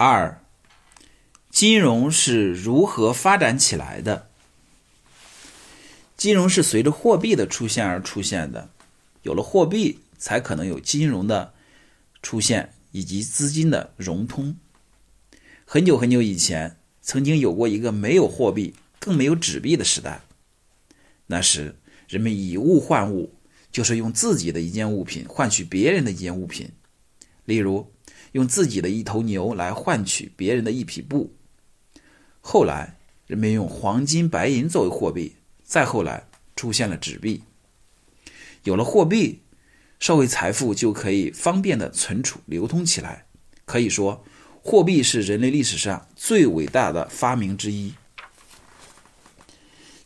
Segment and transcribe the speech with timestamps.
[0.00, 0.40] 二、
[1.50, 4.30] 金融是如何发展起来的？
[6.16, 8.70] 金融是随着货币的出现而出现的，
[9.22, 11.52] 有了货币，才可能有金融的
[12.22, 14.56] 出现以及资金的融通。
[15.64, 20.20] 很久很久以前，曾经有过一个没有货币、更没有纸币的时代。
[21.26, 21.74] 那时，
[22.06, 23.34] 人们以物换物，
[23.72, 26.70] 就是用自己的一件物品换取别人的一件物品。
[27.44, 27.92] 例如，
[28.32, 31.34] 用自己的一头牛来换取别人的一匹布。
[32.40, 35.34] 后来，人们用黄金、白银作为货币。
[35.62, 37.42] 再后来出现了纸币，
[38.62, 39.42] 有了货币，
[39.98, 43.26] 社会财富就可以方便的存储流通起来。
[43.66, 44.24] 可以说，
[44.62, 47.92] 货币是人类历史上最伟大的发明之一。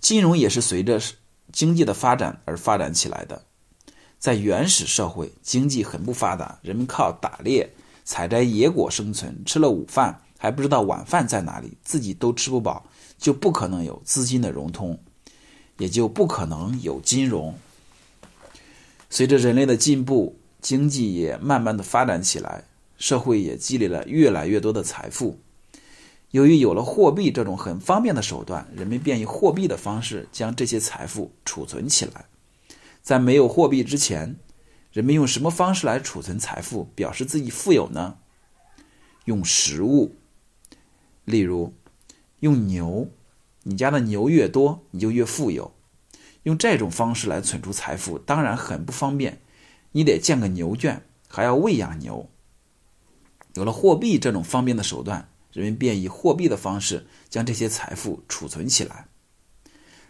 [0.00, 0.98] 金融也是随着
[1.52, 3.44] 经济的发展而发展起来的。
[4.18, 7.68] 在原始社会，经济很不发达，人们靠打猎、
[8.10, 12.84] 采摘野果生存，吃了午饭还不知道晚饭在哪里，自己都吃不饱，
[13.16, 14.98] 就不可能有资金的融通。
[15.78, 17.54] 也就不可能有金融。
[19.08, 22.64] 随着人类的进步，经济也慢慢的发展起来，
[22.98, 25.38] 社会也积累了越来越多的财富。
[26.32, 32.24] 由于有了货币这种很方便的手段，人们便以货币的方式将这些财富储存起来。
[33.00, 34.34] 在没有货币之前，
[34.92, 38.18] 人们用什么方式来储存财富，表示自己富有呢？
[39.24, 40.16] 用食物，
[41.24, 41.74] 例如
[42.40, 43.08] 用牛。
[43.62, 45.74] 你家的牛越多，你就越富有。
[46.44, 49.42] 用这种方式来存储财富，当然很不方便。
[49.92, 52.30] 你得建个牛圈，还要喂养牛。
[53.54, 59.08] 有了货币这种方便的手段，人们便以货币的方式将这些财富储存起来。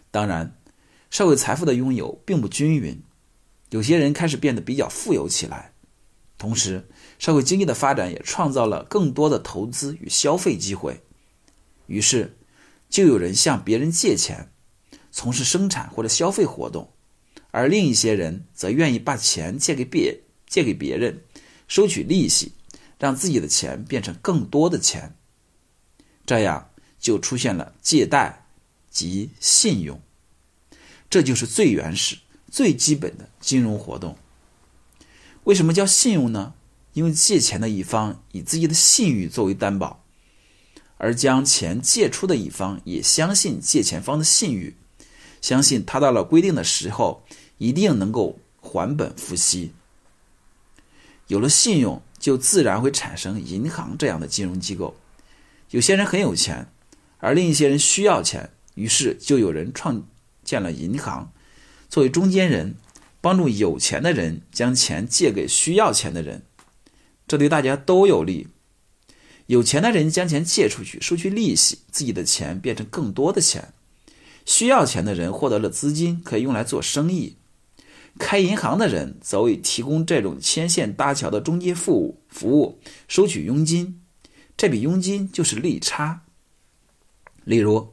[0.09, 0.55] 当然，
[1.09, 3.03] 社会财富的拥有并不均匀，
[3.71, 5.73] 有些人开始变得比较富有起来。
[6.37, 6.87] 同时，
[7.19, 11.01] 社会经济的发展也创造了更多的投资与消费机会，
[11.87, 12.37] 于是。
[12.89, 14.51] 就有人向别人借钱，
[15.13, 16.91] 从事生产或者消费活动，
[17.51, 21.23] 而另一些人则愿意把钱借给别借给别人，
[21.69, 22.51] 收取利息，
[22.99, 25.15] 让自己的钱变成更多的钱。
[26.25, 26.69] 这样
[26.99, 28.45] 就出现了借贷
[28.89, 30.01] 及信用，
[31.09, 32.17] 这就是最原始、
[32.51, 34.15] 最基本的金融活动。
[35.45, 36.53] 为什么叫信用呢？
[36.93, 40.03] 因为借钱的一方以自己的信誉作为担保。
[40.97, 44.75] 而将钱借出的一方也相信借钱方的信誉，
[45.41, 47.23] 相信他到了规定的时候
[47.57, 49.71] 一定能够还本付息。
[51.25, 54.93] 有了信用，就自然会产生银行这样的金融机构。
[55.71, 56.67] 有些人很有钱，
[57.17, 60.03] 而另一些人需要钱，于是就有人创
[60.43, 61.33] 建了银行，
[61.91, 62.75] 作为中间人，
[63.19, 66.43] 帮助有钱的人将钱借给需要钱的人，
[67.27, 68.47] 这对大家都有利。
[69.47, 73.73] 有钱的人将钱借出去，收取利息，自己的钱变成更多的钱；
[74.45, 77.35] 需要钱的人获得了资金，可以用来做生意。
[78.17, 82.79] 开银行的人则为提供这种牵线搭桥的中介服务服务，
[83.09, 84.01] 收取佣金。
[84.55, 86.21] 这笔佣金就是利差。
[87.43, 87.91] 例如，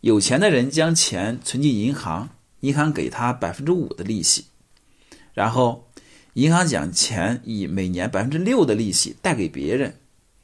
[0.00, 4.46] 有钱的人将钱存进银行，银行给他百分之五的利息，
[5.34, 5.88] 然后
[6.34, 9.98] 银行将钱以每年百分之六的利息贷给别人。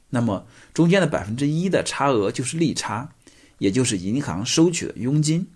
[0.09, 3.13] 那么中间的百分之一的差额就是利差，
[3.57, 5.47] 也就是银行收取的佣金。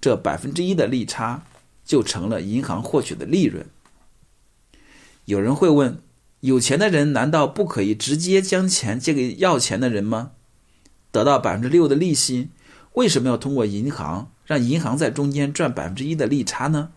[0.00, 1.44] 这百分之一的利差
[1.84, 3.66] 就成了银行获取的利润。
[5.26, 6.00] 有人会问：
[6.40, 10.32] 有钱的人难道不可以直接将钱借给要钱的人吗？
[11.10, 12.48] 得到百分之六的利息，
[12.94, 16.90] 为什么要通过银行让银行在中间赚百分之一的利差呢？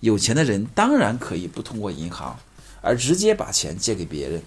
[0.00, 2.40] 有钱的人当然可以不通过银行，
[2.80, 4.42] 而直接把钱借给别人。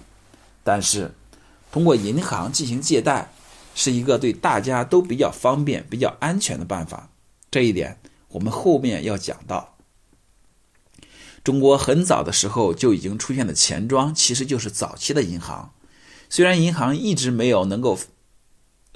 [0.62, 1.14] 但是，
[1.72, 3.32] 通过银行进行借贷，
[3.74, 7.08] 是一个对大家都比较方便、比较安全的办法。
[7.50, 9.78] 这一点我们后面要讲到。
[11.46, 15.72] 中国很早的时候就已经出现的钱庄，其实就是早期的银行。
[16.30, 17.98] 虽然银行一直没有能够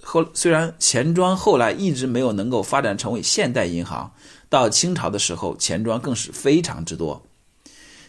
[0.04, 4.13] 后，虽然钱庄后来一直没有能够发展成为现代银行，
[4.50, 7.25] 到清朝的时候，钱庄更是非常之多。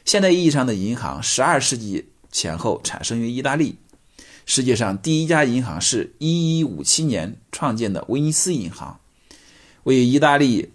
[0.05, 2.07] 现代意义上的银行，十二世纪。
[2.33, 3.77] 前后产生于意大利。
[4.47, 9.01] 世界上第一家银行是1157年创建的威尼斯银行，
[9.83, 10.71] 位于意大利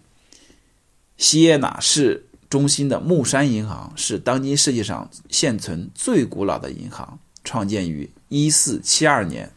[1.15, 9.50] 锡耶纳市中心的木山银行是当今世界上现存最古老的银行，创建于1472年。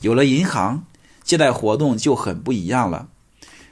[0.00, 0.84] 有了银行，
[1.22, 3.08] 借贷活动就很不一样了。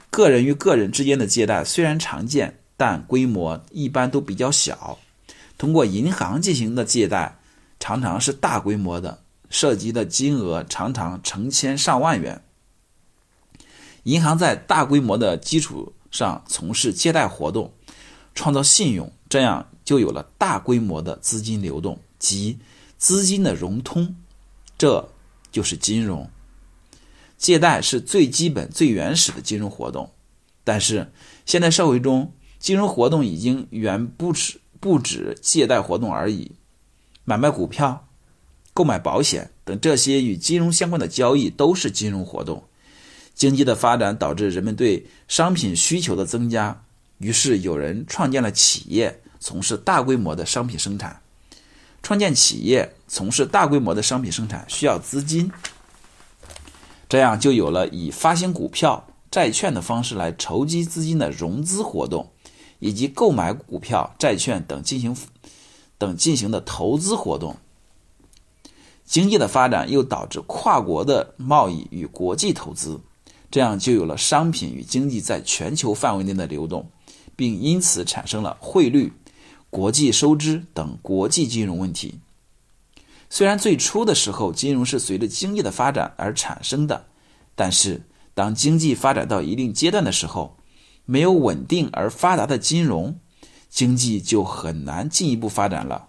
[0.09, 4.97] 个人与个人之间的借贷虽然常见，但规模一般都比较小。
[5.57, 7.39] 通过银行进行的借贷，
[7.79, 9.19] 常常是大规模的，
[9.49, 12.41] 涉及的金额常常成千上万元。
[14.03, 17.73] 银行在大规模的基础上从事借贷活动，
[18.35, 22.57] 创造信用，这样就有了大规模的资金流动及
[22.97, 24.15] 资金的融通，
[24.77, 25.09] 这
[25.51, 26.29] 就是金融。
[27.37, 30.11] 借贷是最基本、最原始的金融活动，
[30.63, 31.11] 但是
[31.45, 36.53] 现代社会中，金融活动已经远不止不止借贷活动而已。
[37.23, 38.07] 买卖股票、
[38.73, 42.63] 购买保险等这些与金融相关的交易都是金融活动。
[43.35, 46.83] 经济的发展导致人们对商品需求的增加，
[47.19, 51.21] 于是有人创建了企业，从事大规模的商品生产。
[52.07, 55.51] 创建企业、从事大规模的商品生产需要资金。
[57.09, 62.31] 这样就有了以发行股票、债券的方式来筹集资金的融资活动，
[62.79, 65.17] 以及购买股票、债券等进行
[65.97, 67.57] 等进行的投资活动。
[69.03, 73.01] 经济的发展又导致跨国的贸易与国际投资，
[73.51, 76.89] 这样就有了商品与经济在全球范围内的流动，
[77.35, 79.11] 并因此产生了汇率、
[79.69, 82.19] 国际收支等国际金融问题。
[83.29, 87.07] 虽然最初的时候，金融是随着经济的发展而产生的，
[87.55, 88.03] 但是
[88.33, 90.57] 当经济发展到一定阶段的时候，
[91.05, 93.19] 没有稳定而发达的金融，
[93.69, 96.07] 经济就很难进一步发展了。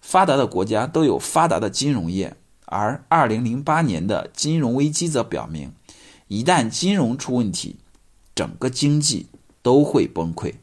[0.00, 5.72] 发达的国家都有发达的金融业，而2008年的金融危机则表明，
[6.26, 7.76] 一旦金融出问题，
[8.34, 9.26] 整个经济
[9.62, 10.54] 都会崩溃。